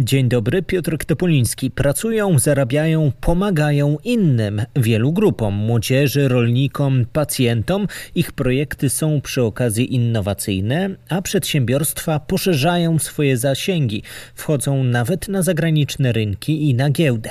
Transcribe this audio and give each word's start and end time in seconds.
Dzień 0.00 0.28
dobry, 0.28 0.62
Piotr 0.62 0.96
Topoliński. 1.06 1.70
Pracują, 1.70 2.38
zarabiają, 2.38 3.12
pomagają 3.20 3.96
innym, 4.04 4.62
wielu 4.76 5.12
grupom, 5.12 5.54
młodzieży, 5.54 6.28
rolnikom, 6.28 7.06
pacjentom. 7.12 7.86
Ich 8.14 8.32
projekty 8.32 8.90
są 8.90 9.20
przy 9.20 9.42
okazji 9.42 9.94
innowacyjne, 9.94 10.90
a 11.08 11.22
przedsiębiorstwa 11.22 12.20
poszerzają 12.20 12.98
swoje 12.98 13.36
zasięgi, 13.36 14.02
wchodzą 14.34 14.84
nawet 14.84 15.28
na 15.28 15.42
zagraniczne 15.42 16.12
rynki 16.12 16.68
i 16.70 16.74
na 16.74 16.90
giełdę. 16.90 17.30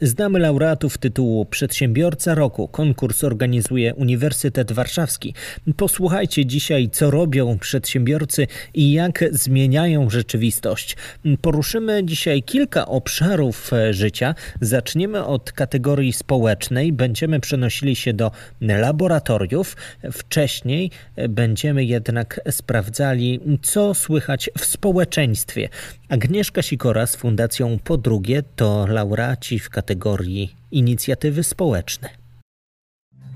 Znamy 0.00 0.38
laureatów 0.38 0.98
tytułu 0.98 1.44
Przedsiębiorca 1.44 2.34
Roku. 2.34 2.68
Konkurs 2.68 3.24
organizuje 3.24 3.94
Uniwersytet 3.94 4.72
Warszawski. 4.72 5.34
Posłuchajcie 5.76 6.46
dzisiaj, 6.46 6.90
co 6.90 7.10
robią 7.10 7.58
przedsiębiorcy 7.58 8.46
i 8.74 8.92
jak 8.92 9.24
zmieniają 9.32 10.10
rzeczywistość. 10.10 10.96
Poruszymy 11.40 11.97
dzisiaj 12.02 12.42
kilka 12.42 12.86
obszarów 12.86 13.72
e, 13.72 13.94
życia. 13.94 14.34
Zaczniemy 14.60 15.24
od 15.24 15.52
kategorii 15.52 16.12
społecznej. 16.12 16.92
Będziemy 16.92 17.40
przenosili 17.40 17.96
się 17.96 18.12
do 18.12 18.30
laboratoriów. 18.60 19.76
Wcześniej 20.12 20.90
e, 21.16 21.28
będziemy 21.28 21.84
jednak 21.84 22.40
sprawdzali, 22.50 23.40
co 23.62 23.94
słychać 23.94 24.50
w 24.58 24.64
społeczeństwie. 24.64 25.68
Agnieszka 26.08 26.62
Sikora 26.62 27.06
z 27.06 27.16
Fundacją 27.16 27.78
Po 27.84 27.96
drugie 27.96 28.42
to 28.56 28.86
laureaci 28.86 29.58
w 29.58 29.70
kategorii 29.70 30.54
inicjatywy 30.70 31.44
społeczne. 31.44 32.27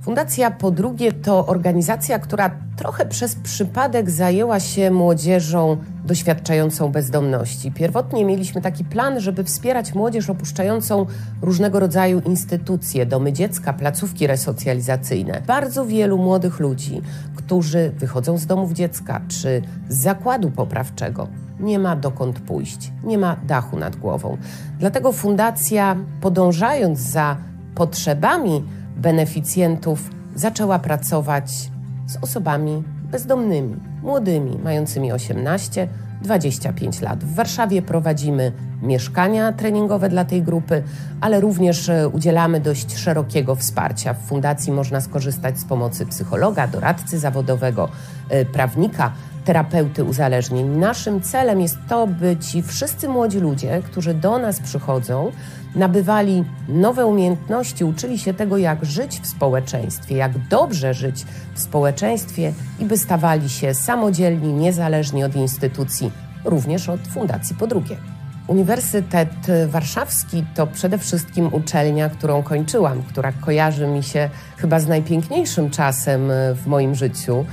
Fundacja 0.02 0.50
po 0.50 0.70
drugie 0.70 1.12
to 1.12 1.46
organizacja, 1.46 2.18
która 2.18 2.50
trochę 2.76 3.06
przez 3.06 3.34
przypadek 3.34 4.10
zajęła 4.10 4.60
się 4.60 4.90
młodzieżą 4.90 5.76
doświadczającą 6.04 6.92
bezdomności. 6.92 7.72
Pierwotnie 7.72 8.24
mieliśmy 8.24 8.60
taki 8.62 8.84
plan, 8.84 9.20
żeby 9.20 9.44
wspierać 9.44 9.94
młodzież 9.94 10.30
opuszczającą 10.30 11.06
różnego 11.42 11.80
rodzaju 11.80 12.20
instytucje, 12.20 13.06
domy 13.06 13.32
dziecka, 13.32 13.72
placówki 13.72 14.26
resocjalizacyjne. 14.26 15.42
Bardzo 15.46 15.86
wielu 15.86 16.18
młodych 16.18 16.60
ludzi, 16.60 17.02
którzy 17.36 17.92
wychodzą 17.96 18.38
z 18.38 18.46
domów 18.46 18.72
dziecka 18.72 19.20
czy 19.28 19.62
z 19.88 19.96
zakładu 19.96 20.50
poprawczego, 20.50 21.28
nie 21.60 21.78
ma 21.78 21.96
dokąd 21.96 22.40
pójść, 22.40 22.92
nie 23.04 23.18
ma 23.18 23.36
dachu 23.46 23.76
nad 23.76 23.96
głową. 23.96 24.36
Dlatego 24.78 25.12
fundacja, 25.12 25.96
podążając 26.20 26.98
za 26.98 27.36
potrzebami, 27.74 28.64
beneficjentów 28.96 30.10
zaczęła 30.34 30.78
pracować 30.78 31.70
z 32.06 32.16
osobami 32.20 32.82
bezdomnymi, 33.10 33.76
młodymi, 34.02 34.58
mającymi 34.58 35.12
18, 35.12 35.88
25 36.22 37.00
lat. 37.00 37.24
W 37.24 37.34
Warszawie 37.34 37.82
prowadzimy 37.82 38.52
mieszkania 38.82 39.52
treningowe 39.52 40.08
dla 40.08 40.24
tej 40.24 40.42
grupy, 40.42 40.82
ale 41.20 41.40
również 41.40 41.88
e, 41.88 42.08
udzielamy 42.08 42.60
dość 42.60 42.96
szerokiego 42.96 43.54
wsparcia. 43.54 44.14
W 44.14 44.18
fundacji 44.18 44.72
można 44.72 45.00
skorzystać 45.00 45.58
z 45.58 45.64
pomocy 45.64 46.06
psychologa, 46.06 46.66
doradcy 46.66 47.18
zawodowego, 47.18 47.88
e, 48.28 48.44
prawnika, 48.44 49.12
terapeuty 49.44 50.04
uzależnień. 50.04 50.66
Naszym 50.66 51.20
celem 51.20 51.60
jest 51.60 51.78
to, 51.88 52.06
by 52.06 52.36
ci 52.36 52.62
wszyscy 52.62 53.08
młodzi 53.08 53.38
ludzie, 53.40 53.82
którzy 53.84 54.14
do 54.14 54.38
nas 54.38 54.60
przychodzą, 54.60 55.32
nabywali 55.74 56.44
nowe 56.68 57.06
umiejętności, 57.06 57.84
uczyli 57.84 58.18
się 58.18 58.34
tego, 58.34 58.56
jak 58.56 58.84
żyć 58.84 59.20
w 59.20 59.26
społeczeństwie, 59.26 60.16
jak 60.16 60.48
dobrze 60.48 60.94
żyć 60.94 61.24
w 61.54 61.60
społeczeństwie 61.60 62.52
i 62.80 62.84
by 62.84 62.98
stawali 62.98 63.48
się 63.48 63.74
samodzielni, 63.74 64.52
niezależni 64.52 65.24
od 65.24 65.36
instytucji, 65.36 66.10
również 66.44 66.88
od 66.88 67.00
Fundacji 67.00 67.56
po 67.56 67.66
drugie. 67.66 67.96
Uniwersytet 68.46 69.30
Warszawski 69.68 70.44
to 70.54 70.66
przede 70.66 70.98
wszystkim 70.98 71.54
uczelnia, 71.54 72.10
którą 72.10 72.42
kończyłam, 72.42 73.02
która 73.02 73.32
kojarzy 73.32 73.86
mi 73.86 74.02
się 74.02 74.30
chyba 74.56 74.80
z 74.80 74.86
najpiękniejszym 74.86 75.70
czasem 75.70 76.30
w 76.54 76.66
moim 76.66 76.94
życiu 76.94 77.44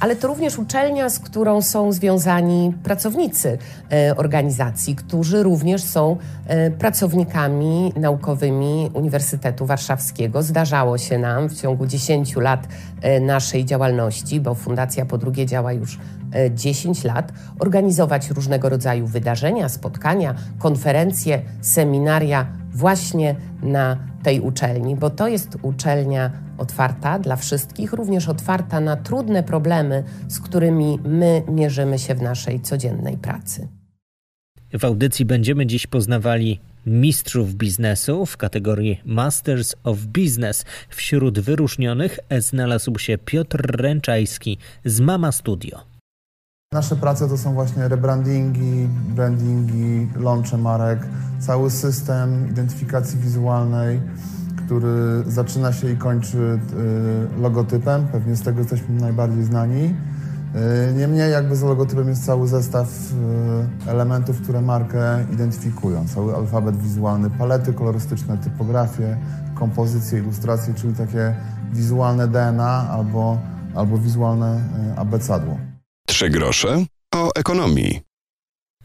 ale 0.00 0.16
to 0.16 0.28
również 0.28 0.58
uczelnia, 0.58 1.10
z 1.10 1.18
którą 1.18 1.62
są 1.62 1.92
związani 1.92 2.72
pracownicy 2.82 3.58
e, 3.92 4.16
organizacji, 4.16 4.96
którzy 4.96 5.42
również 5.42 5.82
są 5.82 6.16
e, 6.46 6.70
pracownikami 6.70 7.92
naukowymi 7.96 8.90
Uniwersytetu 8.94 9.66
Warszawskiego. 9.66 10.42
Zdarzało 10.42 10.98
się 10.98 11.18
nam 11.18 11.48
w 11.48 11.60
ciągu 11.60 11.86
10 11.86 12.36
lat 12.36 12.68
e, 13.02 13.20
naszej 13.20 13.64
działalności, 13.64 14.40
bo 14.40 14.54
Fundacja 14.54 15.06
po 15.06 15.18
drugie 15.18 15.46
działa 15.46 15.72
już 15.72 15.98
10 16.54 17.04
lat, 17.04 17.32
organizować 17.58 18.30
różnego 18.30 18.68
rodzaju 18.68 19.06
wydarzenia, 19.06 19.68
spotkania, 19.68 20.34
konferencje, 20.58 21.42
seminaria 21.60 22.46
właśnie 22.72 23.34
na 23.62 23.96
tej 24.22 24.40
uczelni, 24.40 24.96
bo 24.96 25.10
to 25.10 25.28
jest 25.28 25.58
uczelnia 25.62 26.30
otwarta 26.58 27.18
dla 27.18 27.36
wszystkich, 27.36 27.92
również 27.92 28.28
otwarta 28.28 28.80
na 28.80 28.96
trudne 28.96 29.42
problemy, 29.42 30.04
z 30.28 30.40
którymi 30.40 30.98
my 31.04 31.42
mierzymy 31.48 31.98
się 31.98 32.14
w 32.14 32.22
naszej 32.22 32.60
codziennej 32.60 33.16
pracy. 33.16 33.68
W 34.78 34.84
audycji 34.84 35.24
będziemy 35.24 35.66
dziś 35.66 35.86
poznawali 35.86 36.60
mistrzów 36.86 37.54
biznesu 37.54 38.26
w 38.26 38.36
kategorii 38.36 39.00
Masters 39.04 39.74
of 39.84 39.98
Business. 39.98 40.64
Wśród 40.88 41.40
wyróżnionych 41.40 42.18
znalazł 42.38 42.98
się 42.98 43.18
Piotr 43.18 43.80
Ręczajski 43.80 44.58
z 44.84 45.00
Mama 45.00 45.32
Studio. 45.32 45.80
Nasze 46.72 46.96
prace 46.96 47.28
to 47.28 47.38
są 47.38 47.54
właśnie 47.54 47.88
rebrandingi, 47.88 48.88
brandingi, 49.08 50.08
launche 50.16 50.58
marek, 50.58 51.06
cały 51.38 51.70
system 51.70 52.50
identyfikacji 52.50 53.18
wizualnej, 53.18 54.00
który 54.66 55.22
zaczyna 55.26 55.72
się 55.72 55.90
i 55.90 55.96
kończy 55.96 56.58
y, 57.38 57.40
logotypem. 57.40 58.06
Pewnie 58.12 58.36
z 58.36 58.42
tego 58.42 58.58
jesteśmy 58.58 59.00
najbardziej 59.00 59.44
znani. 59.44 59.94
Y, 60.90 60.94
niemniej 60.94 61.32
jakby 61.32 61.56
za 61.56 61.66
logotypem 61.66 62.08
jest 62.08 62.26
cały 62.26 62.48
zestaw 62.48 62.88
y, 63.86 63.90
elementów, 63.90 64.40
które 64.42 64.60
markę 64.60 65.24
identyfikują. 65.32 66.08
Cały 66.08 66.36
alfabet 66.36 66.76
wizualny, 66.76 67.30
palety 67.30 67.72
kolorystyczne, 67.72 68.38
typografie, 68.38 69.16
kompozycje, 69.54 70.18
ilustracje, 70.18 70.74
czyli 70.74 70.94
takie 70.94 71.34
wizualne 71.72 72.28
DNA 72.28 72.88
albo, 72.90 73.38
albo 73.74 73.98
wizualne 73.98 74.60
abecadło. 74.96 75.58
Trzy 76.08 76.30
grosze 76.30 76.84
o 77.14 77.30
ekonomii. 77.34 78.13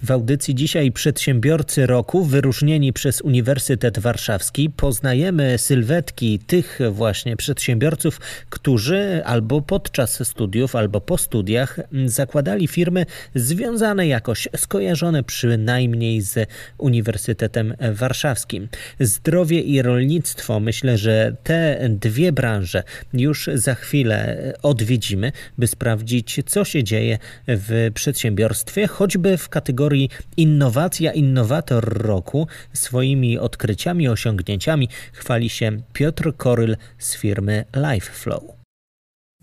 W 0.04 0.12
audycji 0.12 0.56
dzisiaj 0.56 0.92
przedsiębiorcy 0.92 1.86
roku 1.86 2.26
wyróżnieni 2.26 2.94
przez 2.94 3.22
Uniwersytet 3.22 4.00
Warszawski 4.00 4.70
poznajemy 4.70 5.58
sylwetki 5.58 6.40
tych 6.40 6.80
właśnie 6.92 7.38
przedsiębiorców, 7.38 8.20
którzy 8.50 9.22
albo 9.26 9.62
podczas 9.62 10.28
studiów, 10.28 10.76
albo 10.76 11.02
po 11.02 11.18
studiach 11.18 11.80
zakładali 12.06 12.68
firmy 12.68 13.06
związane 13.36 14.08
jakoś, 14.08 14.48
skojarzone 14.56 15.24
przynajmniej 15.24 16.22
z 16.22 16.50
Uniwersytetem 16.78 17.74
Warszawskim. 17.92 18.68
Zdrowie 19.00 19.62
i 19.62 19.82
rolnictwo, 19.82 20.60
myślę, 20.60 20.98
że 20.98 21.36
te 21.44 21.90
dwie 21.90 22.32
branże 22.32 22.84
już 23.14 23.50
za 23.54 23.76
chwilę 23.76 24.54
odwiedzimy, 24.62 25.32
by 25.58 25.68
sprawdzić, 25.68 26.40
co 26.46 26.66
się 26.66 26.84
dzieje 26.84 27.18
w 27.48 27.92
przedsiębiorstwie, 27.94 28.88
choćby 28.88 29.38
w 29.38 29.50
kategorii 29.50 29.89
kategorii 29.90 30.10
Innowacja 30.38 31.12
Innowator 31.14 31.84
Roku 31.84 32.48
swoimi 32.74 33.40
odkryciami, 33.40 34.08
osiągnięciami 34.08 34.90
chwali 35.14 35.50
się 35.50 35.72
Piotr 35.94 36.34
Koryl 36.38 36.78
z 36.98 37.16
firmy 37.16 37.66
LifeFlow. 37.76 38.44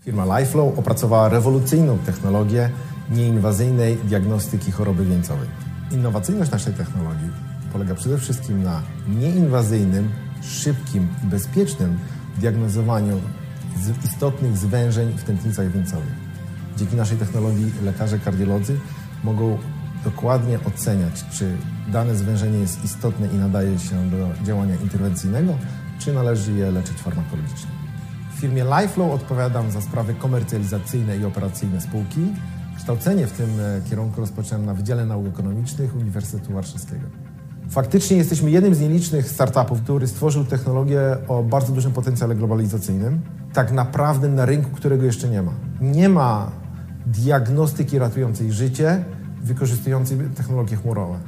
Firma 0.03 0.39
LifeFlow 0.39 0.79
opracowała 0.79 1.29
rewolucyjną 1.29 1.97
technologię 1.97 2.69
nieinwazyjnej 3.09 3.95
diagnostyki 3.95 4.71
choroby 4.71 5.05
wieńcowej. 5.05 5.47
Innowacyjność 5.91 6.51
naszej 6.51 6.73
technologii 6.73 7.29
polega 7.73 7.95
przede 7.95 8.17
wszystkim 8.17 8.63
na 8.63 8.81
nieinwazyjnym, 9.19 10.09
szybkim 10.41 11.07
i 11.23 11.27
bezpiecznym 11.27 11.99
diagnozowaniu 12.37 13.21
istotnych 14.05 14.57
zwężeń 14.57 15.13
w 15.17 15.23
tętnicach 15.23 15.71
wieńcowych. 15.71 16.15
Dzięki 16.77 16.95
naszej 16.95 17.17
technologii 17.17 17.71
lekarze 17.83 18.19
kardiolodzy 18.19 18.79
mogą 19.23 19.57
dokładnie 20.03 20.59
oceniać, 20.65 21.25
czy 21.31 21.57
dane 21.91 22.15
zwężenie 22.15 22.59
jest 22.59 22.83
istotne 22.83 23.27
i 23.27 23.35
nadaje 23.35 23.79
się 23.79 24.09
do 24.09 24.45
działania 24.45 24.75
interwencyjnego, 24.75 25.53
czy 25.99 26.13
należy 26.13 26.51
je 26.51 26.71
leczyć 26.71 26.97
farmakologicznie. 26.97 27.71
W 28.35 28.39
firmie 28.39 28.63
LifeFlow 28.63 29.11
odpowiadam 29.11 29.71
za 29.71 29.81
sprawy 29.81 30.13
komercjalizacyjne 30.13 31.17
i 31.17 31.25
operacyjne 31.25 31.81
spółki. 31.81 32.33
Kształcenie 32.77 33.27
w 33.27 33.31
tym 33.31 33.49
e, 33.59 33.89
kierunku 33.89 34.21
rozpocząłem 34.21 34.65
na 34.65 34.73
Wydziale 34.73 35.05
Nauk 35.05 35.27
Ekonomicznych 35.27 35.95
Uniwersytetu 35.95 36.53
Warszawskiego. 36.53 37.07
Faktycznie 37.69 38.17
jesteśmy 38.17 38.51
jednym 38.51 38.75
z 38.75 38.79
nielicznych 38.79 39.29
startupów, 39.29 39.81
który 39.81 40.07
stworzył 40.07 40.45
technologię 40.45 41.01
o 41.27 41.43
bardzo 41.43 41.73
dużym 41.73 41.91
potencjale 41.91 42.35
globalizacyjnym, 42.35 43.21
tak 43.53 43.71
naprawdę 43.71 44.27
na 44.27 44.45
rynku, 44.45 44.69
którego 44.71 45.05
jeszcze 45.05 45.29
nie 45.29 45.41
ma. 45.41 45.51
Nie 45.81 46.09
ma 46.09 46.51
diagnostyki 47.05 47.99
ratującej 47.99 48.51
życie, 48.51 49.05
wykorzystującej 49.47 50.17
technologie 50.35 50.75
chmurowe. 50.75 51.19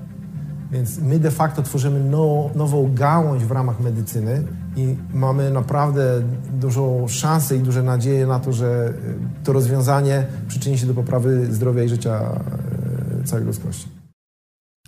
Więc 0.72 1.00
my 1.00 1.20
de 1.20 1.32
facto 1.32 1.62
tworzymy 1.62 2.00
now, 2.00 2.56
nową 2.56 2.94
gałąź 2.94 3.44
w 3.44 3.52
ramach 3.52 3.80
medycyny 3.80 4.44
i 4.76 4.96
mamy 5.14 5.52
naprawdę 5.52 6.22
dużą 6.54 7.08
szansę 7.08 7.56
i 7.56 7.60
duże 7.60 7.84
nadzieje 7.84 8.28
na 8.28 8.40
to, 8.40 8.54
że 8.54 8.94
to 9.44 9.54
rozwiązanie 9.54 10.26
przyczyni 10.48 10.78
się 10.78 10.86
do 10.86 10.94
poprawy 10.94 11.54
zdrowia 11.54 11.84
i 11.84 11.90
życia 11.90 12.42
e, 13.22 13.24
całej 13.24 13.46
ludzkości. 13.46 13.88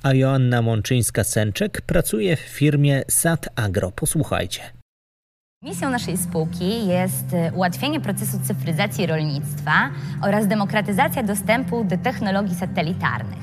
A 0.03 0.13
Joanna 0.13 0.61
Mączyńska-Sęczek 0.61 1.81
pracuje 1.81 2.35
w 2.35 2.39
firmie 2.39 3.03
SAT 3.07 3.49
Agro. 3.55 3.91
Posłuchajcie. 3.91 4.80
Misją 5.63 5.89
naszej 5.89 6.17
spółki 6.17 6.87
jest 6.87 7.33
e, 7.33 7.51
ułatwienie 7.53 7.99
procesu 7.99 8.39
cyfryzacji 8.43 9.05
rolnictwa 9.07 9.71
oraz 10.21 10.47
demokratyzacja 10.47 11.23
dostępu 11.23 11.83
do 11.83 11.97
technologii 11.97 12.55
satelitarnych. 12.55 13.39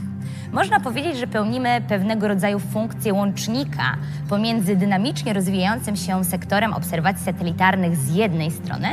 Można 0.53 0.81
powiedzieć, 0.81 1.19
że 1.19 1.27
pełnimy 1.27 1.81
pewnego 1.89 2.29
rodzaju 2.29 2.59
funkcję 2.59 3.15
łącznika 3.15 3.97
pomiędzy 4.29 4.77
dynamicznie 4.77 5.33
rozwijającym 5.33 5.97
się 5.97 6.25
sektorem 6.25 6.73
obserwacji 6.73 7.25
satelitarnych 7.25 7.97
z 7.97 8.15
jednej 8.15 8.51
strony, 8.51 8.89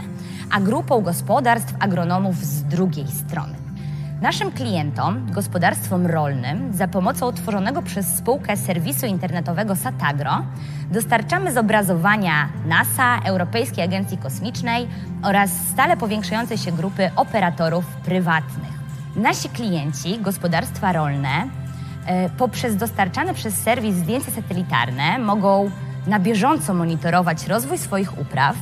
a 0.52 0.62
grupą 0.62 1.02
gospodarstw 1.02 1.74
agronomów 1.80 2.36
z 2.36 2.64
drugiej 2.64 3.08
strony. 3.08 3.65
Naszym 4.26 4.52
klientom, 4.52 5.32
gospodarstwom 5.32 6.06
rolnym, 6.06 6.74
za 6.74 6.88
pomocą 6.88 7.28
utworzonego 7.28 7.82
przez 7.82 8.18
spółkę 8.18 8.58
serwisu 8.58 9.06
internetowego 9.06 9.76
Satagro 9.76 10.46
dostarczamy 10.92 11.54
zobrazowania 11.54 12.50
NASA, 12.68 13.20
Europejskiej 13.26 13.84
Agencji 13.84 14.18
Kosmicznej 14.18 14.88
oraz 15.24 15.50
stale 15.74 15.98
powiększającej 15.98 16.58
się 16.58 16.72
grupy 16.72 17.12
operatorów 17.16 17.86
prywatnych. 17.86 18.74
Nasi 19.16 19.50
klienci, 19.50 20.20
gospodarstwa 20.20 20.94
rolne, 20.94 21.50
e, 22.06 22.30
poprzez 22.30 22.76
dostarczane 22.76 23.34
przez 23.34 23.54
serwis 23.54 23.96
zdjęcia 23.96 24.32
satelitarne 24.32 25.20
mogą 25.20 25.72
na 26.08 26.20
bieżąco 26.20 26.74
monitorować 26.74 27.48
rozwój 27.48 27.78
swoich 27.78 28.20
upraw, 28.20 28.56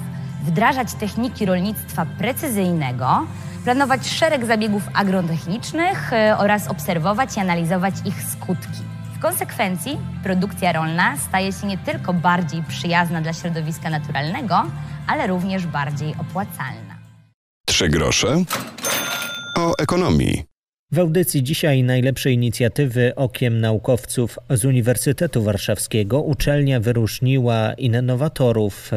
wdrażać 0.45 0.93
techniki 0.93 1.45
rolnictwa 1.45 2.05
precyzyjnego, 2.17 3.25
planować 3.63 4.07
szereg 4.07 4.45
zabiegów 4.45 4.83
agrotechnicznych 4.93 6.13
e, 6.13 6.37
oraz 6.37 6.67
obserwować 6.67 7.37
i 7.37 7.39
analizować 7.39 7.93
ich 8.05 8.23
skutki. 8.23 8.79
W 9.15 9.19
konsekwencji 9.19 9.97
produkcja 10.23 10.71
rolna 10.71 11.17
staje 11.17 11.53
się 11.53 11.67
nie 11.67 11.77
tylko 11.77 12.13
bardziej 12.13 12.63
przyjazna 12.63 13.21
dla 13.21 13.33
środowiska 13.33 13.89
naturalnego, 13.89 14.63
ale 15.07 15.27
również 15.27 15.67
bardziej 15.67 16.15
opłacalna. 16.21 16.95
Trzy 17.65 17.89
grosze 17.89 18.43
o 19.57 19.73
ekonomii. 19.79 20.52
W 20.93 20.99
audycji 20.99 21.43
dzisiaj 21.43 21.83
najlepsze 21.83 22.31
inicjatywy 22.31 23.15
okiem 23.15 23.61
naukowców 23.61 24.39
z 24.49 24.65
Uniwersytetu 24.65 25.43
Warszawskiego. 25.43 26.21
Uczelnia 26.21 26.79
wyróżniła 26.79 27.73
innowatorów, 27.73 28.91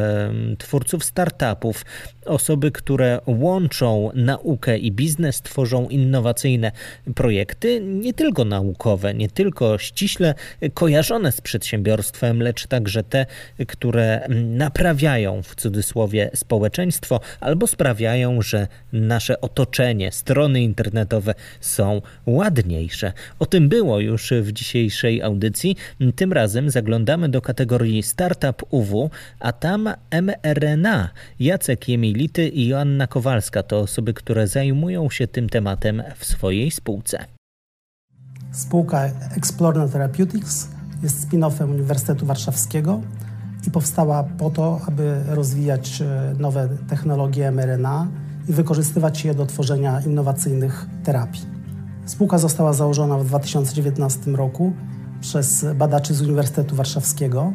twórców 0.57 1.03
startupów, 1.03 1.85
osoby, 2.25 2.71
które 2.71 3.19
łączą 3.25 4.09
naukę 4.15 4.77
i 4.77 4.91
biznes, 4.91 5.41
tworzą 5.41 5.87
innowacyjne 5.87 6.71
projekty, 7.15 7.81
nie 7.81 8.13
tylko 8.13 8.45
naukowe, 8.45 9.13
nie 9.13 9.29
tylko 9.29 9.77
ściśle 9.77 10.33
kojarzone 10.73 11.31
z 11.31 11.41
przedsiębiorstwem, 11.41 12.41
lecz 12.41 12.67
także 12.67 13.03
te, 13.03 13.25
które 13.67 14.27
naprawiają 14.45 15.43
w 15.43 15.55
cudzysłowie 15.55 16.29
społeczeństwo 16.35 17.19
albo 17.39 17.67
sprawiają, 17.67 18.41
że 18.41 18.67
nasze 18.93 19.41
otoczenie, 19.41 20.11
strony 20.11 20.61
internetowe 20.61 21.33
są 21.61 21.86
ładniejsze. 22.25 23.13
O 23.39 23.45
tym 23.45 23.69
było 23.69 23.99
już 23.99 24.33
w 24.41 24.51
dzisiejszej 24.51 25.21
audycji. 25.21 25.75
Tym 26.15 26.33
razem 26.33 26.69
zaglądamy 26.69 27.29
do 27.29 27.41
kategorii 27.41 28.03
Startup 28.03 28.63
UW, 28.69 29.09
a 29.39 29.51
tam 29.51 29.89
mRNA. 30.11 31.09
Jacek 31.39 31.89
Jemil 31.89 32.17
Lity 32.17 32.47
i 32.47 32.67
Joanna 32.67 33.07
Kowalska 33.07 33.63
to 33.63 33.79
osoby, 33.79 34.13
które 34.13 34.47
zajmują 34.47 35.09
się 35.09 35.27
tym 35.27 35.49
tematem 35.49 36.03
w 36.17 36.25
swojej 36.25 36.71
spółce. 36.71 37.25
Spółka 38.51 39.05
Explorna 39.37 39.87
Therapeutics 39.87 40.67
jest 41.03 41.29
spin-offem 41.29 41.69
Uniwersytetu 41.69 42.25
Warszawskiego 42.25 43.01
i 43.67 43.71
powstała 43.71 44.23
po 44.23 44.49
to, 44.49 44.81
aby 44.87 45.21
rozwijać 45.27 46.01
e, 46.01 46.33
nowe 46.39 46.69
technologie 46.89 47.51
mRNA 47.51 48.07
i 48.49 48.53
wykorzystywać 48.53 49.25
je 49.25 49.33
do 49.33 49.45
tworzenia 49.45 50.01
innowacyjnych 50.01 50.85
terapii. 51.03 51.56
Spółka 52.07 52.37
została 52.37 52.73
założona 52.73 53.17
w 53.17 53.25
2019 53.25 54.31
roku 54.31 54.73
przez 55.21 55.65
badaczy 55.75 56.13
z 56.13 56.21
Uniwersytetu 56.21 56.75
Warszawskiego 56.75 57.53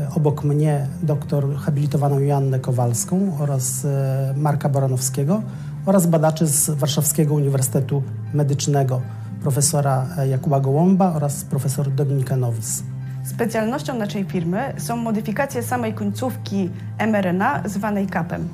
E, 0.00 0.14
obok 0.14 0.44
mnie 0.44 0.86
doktor 1.02 1.56
habilitowaną 1.56 2.20
Joannę 2.20 2.60
Kowalską 2.60 3.36
oraz 3.40 3.84
e, 3.84 4.34
Marka 4.36 4.68
Baranowskiego 4.68 5.42
oraz 5.86 6.06
badaczy 6.06 6.46
z 6.46 6.70
Warszawskiego 6.70 7.34
Uniwersytetu 7.34 8.02
Medycznego 8.34 9.00
profesora 9.42 10.06
e, 10.18 10.28
Jakuba 10.28 10.60
Gołąba 10.60 11.12
oraz 11.12 11.44
profesor 11.44 11.90
Dominika 11.90 12.36
Nowis. 12.36 12.82
Specjalnością 13.24 13.94
naszej 13.94 14.24
firmy 14.24 14.72
są 14.78 14.96
modyfikacje 14.96 15.62
samej 15.62 15.94
końcówki 15.94 16.70
mRNA 17.06 17.62
zwanej 17.68 18.06
kapem. 18.06 18.48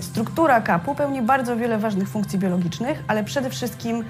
Struktura 0.00 0.60
kapu 0.60 0.94
pełni 0.94 1.22
bardzo 1.22 1.56
wiele 1.56 1.78
ważnych 1.78 2.08
funkcji 2.08 2.38
biologicznych, 2.38 3.04
ale 3.08 3.24
przede 3.24 3.50
wszystkim 3.50 4.04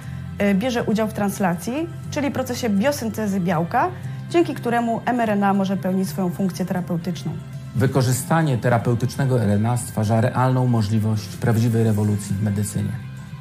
bierze 0.54 0.84
udział 0.84 1.08
w 1.08 1.12
translacji, 1.12 1.88
czyli 2.10 2.30
procesie 2.30 2.70
biosyntezy 2.70 3.40
białka, 3.40 3.88
dzięki 4.30 4.54
któremu 4.54 5.00
mRNA 5.12 5.54
może 5.54 5.76
pełnić 5.76 6.08
swoją 6.08 6.30
funkcję 6.30 6.66
terapeutyczną. 6.66 7.32
Wykorzystanie 7.76 8.58
terapeutycznego 8.58 9.38
RNA 9.44 9.76
stwarza 9.76 10.20
realną 10.20 10.66
możliwość 10.66 11.36
prawdziwej 11.36 11.84
rewolucji 11.84 12.36
w 12.36 12.42
medycynie. 12.42 12.92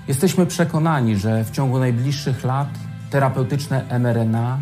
Jesteśmy 0.07 0.45
przekonani, 0.45 1.17
że 1.17 1.43
w 1.43 1.51
ciągu 1.51 1.79
najbliższych 1.79 2.43
lat 2.43 2.67
terapeutyczne 3.09 3.99
mRNA 3.99 4.57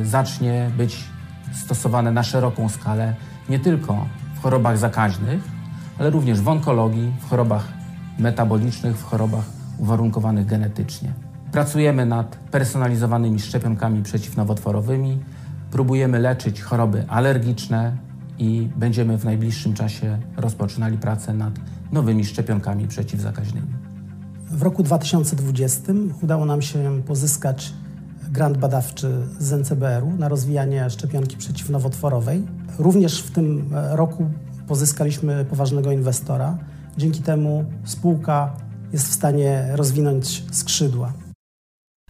y, 0.00 0.06
zacznie 0.06 0.70
być 0.76 1.04
stosowane 1.52 2.12
na 2.12 2.22
szeroką 2.22 2.68
skalę 2.68 3.14
nie 3.48 3.58
tylko 3.58 4.06
w 4.34 4.42
chorobach 4.42 4.78
zakaźnych, 4.78 5.40
ale 5.98 6.10
również 6.10 6.40
w 6.40 6.48
onkologii, 6.48 7.12
w 7.20 7.30
chorobach 7.30 7.68
metabolicznych, 8.18 8.96
w 8.96 9.04
chorobach 9.04 9.44
uwarunkowanych 9.78 10.46
genetycznie. 10.46 11.27
Pracujemy 11.52 12.06
nad 12.06 12.36
personalizowanymi 12.36 13.40
szczepionkami 13.40 14.02
przeciwnowotworowymi, 14.02 15.18
Próbujemy 15.70 16.18
leczyć 16.18 16.62
choroby 16.62 17.04
alergiczne 17.08 17.96
i 18.38 18.68
będziemy 18.76 19.18
w 19.18 19.24
najbliższym 19.24 19.74
czasie 19.74 20.18
rozpoczynali 20.36 20.98
pracę 20.98 21.34
nad 21.34 21.52
nowymi 21.92 22.24
szczepionkami 22.24 22.88
przeciwzakaźnymi. 22.88 23.66
W 24.50 24.62
roku 24.62 24.82
2020 24.82 25.92
udało 26.22 26.44
nam 26.44 26.62
się 26.62 27.02
pozyskać 27.06 27.72
grant 28.30 28.58
badawczy 28.58 29.26
z 29.38 29.52
NCBR-u 29.52 30.12
na 30.16 30.28
rozwijanie 30.28 30.90
szczepionki 30.90 31.36
przeciwnowotworowej. 31.36 32.42
Również 32.78 33.22
w 33.22 33.30
tym 33.30 33.70
roku 33.72 34.30
pozyskaliśmy 34.66 35.44
poważnego 35.44 35.92
inwestora. 35.92 36.58
Dzięki 36.96 37.22
temu 37.22 37.64
spółka 37.84 38.52
jest 38.92 39.08
w 39.08 39.12
stanie 39.12 39.68
rozwinąć 39.72 40.44
skrzydła. 40.50 41.27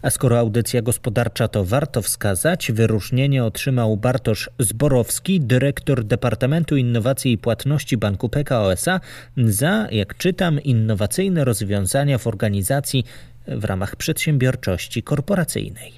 A 0.02 0.10
skoro 0.10 0.38
audycja 0.38 0.82
gospodarcza 0.82 1.48
to 1.48 1.64
warto 1.64 2.02
wskazać, 2.02 2.72
wyróżnienie 2.72 3.44
otrzymał 3.44 3.96
Bartosz 3.96 4.50
Zborowski, 4.58 5.40
dyrektor 5.40 6.04
Departamentu 6.04 6.76
Innowacji 6.76 7.32
i 7.32 7.38
Płatności 7.38 7.96
Banku 7.96 8.28
PKO 8.28 8.72
SA 8.72 9.00
za, 9.36 9.86
jak 9.90 10.16
czytam, 10.16 10.60
innowacyjne 10.60 11.44
rozwiązania 11.44 12.18
w 12.18 12.26
organizacji 12.26 13.04
w 13.46 13.64
ramach 13.64 13.96
przedsiębiorczości 13.96 15.02
korporacyjnej. 15.02 15.92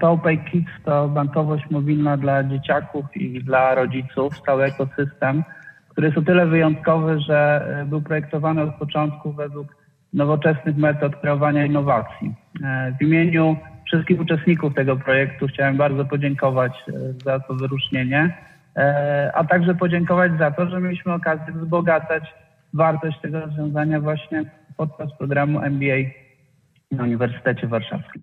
PayPay 0.00 0.44
Kids 0.50 0.72
to 0.84 1.08
bankowość 1.08 1.64
mobilna 1.70 2.16
dla 2.16 2.44
dzieciaków 2.44 3.04
i 3.16 3.44
dla 3.44 3.74
rodziców, 3.74 4.40
cały 4.46 4.64
ekosystem, 4.64 5.44
który 5.88 6.06
jest 6.06 6.18
o 6.18 6.22
tyle 6.22 6.46
wyjątkowy, 6.46 7.20
że 7.20 7.66
był 7.86 8.02
projektowany 8.02 8.62
od 8.62 8.74
początku 8.74 9.32
według 9.32 9.75
nowoczesnych 10.16 10.76
metod 10.76 11.16
kreowania 11.16 11.64
innowacji. 11.64 12.34
E, 12.64 12.92
w 13.00 13.02
imieniu 13.02 13.56
wszystkich 13.86 14.20
uczestników 14.20 14.74
tego 14.74 14.96
projektu 14.96 15.46
chciałem 15.46 15.76
bardzo 15.76 16.04
podziękować 16.04 16.72
e, 16.88 16.92
za 17.24 17.40
to 17.40 17.54
wyróżnienie, 17.54 18.36
e, 18.76 19.30
a 19.34 19.44
także 19.44 19.74
podziękować 19.74 20.32
za 20.38 20.50
to, 20.50 20.68
że 20.68 20.80
mieliśmy 20.80 21.12
okazję 21.12 21.54
wzbogacać 21.54 22.34
wartość 22.74 23.20
tego 23.20 23.40
rozwiązania 23.40 24.00
właśnie 24.00 24.44
podczas 24.76 25.16
programu 25.18 25.60
MBA 25.60 26.10
na 26.92 27.04
Uniwersytecie 27.04 27.66
Warszawskim. 27.66 28.22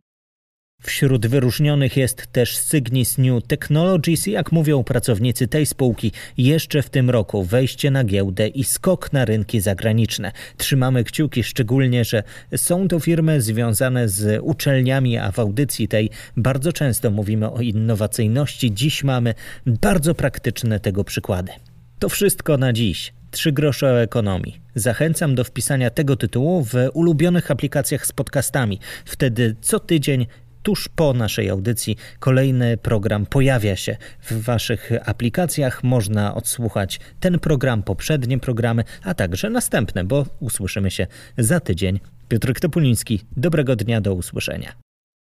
Wśród 0.84 1.28
wyróżnionych 1.28 1.98
jest 1.98 2.28
też 2.32 2.60
Cygnis 2.60 3.18
New 3.18 3.44
Technologies 3.48 4.28
i 4.28 4.32
jak 4.32 4.52
mówią 4.52 4.84
pracownicy 4.84 5.48
tej 5.48 5.66
spółki, 5.66 6.12
jeszcze 6.38 6.82
w 6.82 6.90
tym 6.90 7.10
roku 7.10 7.44
wejście 7.44 7.92
na 7.92 8.04
giełdę 8.04 8.48
i 8.48 8.64
skok 8.64 9.14
na 9.14 9.26
rynki 9.26 9.62
zagraniczne. 9.62 10.32
Trzymamy 10.58 11.04
kciuki 11.04 11.44
szczególnie, 11.44 12.06
że 12.06 12.24
są 12.56 12.88
to 12.88 13.00
firmy 13.00 13.42
związane 13.42 14.10
z 14.10 14.42
uczelniami, 14.42 15.18
a 15.18 15.32
w 15.32 15.40
audycji 15.40 15.88
tej 15.88 16.10
bardzo 16.38 16.74
często 16.74 17.12
mówimy 17.12 17.52
o 17.52 17.62
innowacyjności. 17.62 18.74
Dziś 18.74 19.04
mamy 19.04 19.34
bardzo 19.66 20.16
praktyczne 20.16 20.80
tego 20.80 21.04
przykłady. 21.04 21.52
To 22.00 22.10
wszystko 22.10 22.58
na 22.58 22.74
dziś. 22.74 23.14
Trzy 23.32 23.52
grosze 23.52 23.88
o 23.88 24.02
ekonomii. 24.02 24.62
Zachęcam 24.76 25.36
do 25.36 25.44
wpisania 25.44 25.90
tego 25.90 26.16
tytułu 26.16 26.64
w 26.64 26.74
ulubionych 26.94 27.52
aplikacjach 27.52 28.06
z 28.06 28.12
podcastami. 28.12 28.80
Wtedy 29.06 29.56
co 29.62 29.80
tydzień 29.80 30.26
tuż 30.64 30.90
po 30.96 31.14
naszej 31.14 31.50
audycji 31.50 31.98
kolejny 32.20 32.78
program 32.78 33.26
pojawia 33.26 33.76
się 33.76 33.98
w 34.30 34.44
Waszych 34.44 34.92
aplikacjach. 35.06 35.84
Można 35.84 36.36
odsłuchać 36.36 37.00
ten 37.20 37.40
program, 37.40 37.84
poprzednie 37.84 38.40
programy, 38.40 38.84
a 39.04 39.14
także 39.14 39.50
następne, 39.50 40.04
bo 40.04 40.26
usłyszymy 40.40 40.92
się 40.92 41.08
za 41.38 41.60
tydzień. 41.60 42.00
Piotr 42.28 42.54
Topuliński, 42.60 43.22
dobrego 43.38 43.76
dnia, 43.76 44.02
do 44.02 44.14
usłyszenia. 44.14 44.74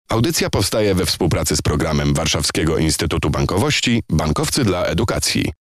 Audycja 0.09 0.51
powstaje 0.51 0.95
we 0.95 1.07
współpracy 1.07 1.57
z 1.57 1.63
programem 1.63 2.15
Warszawskiego 2.15 2.79
Instytutu 2.79 3.31
Bankowości 3.31 4.03
Bankowcy 4.11 4.65
dla 4.65 4.85
Edukacji. 4.85 5.53